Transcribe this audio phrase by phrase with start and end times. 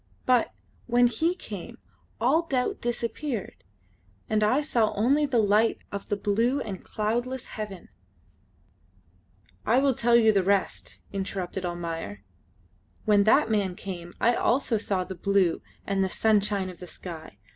[0.25, 0.51] But,
[0.87, 1.77] when he came,
[2.19, 3.63] all doubt disappeared,
[4.27, 7.87] and I saw only the light of the blue and cloudless heaven"
[9.63, 12.23] "I will tell you the rest," interrupted Almayer:
[13.05, 17.37] "when that man came I also saw the blue and the sunshine of the sky.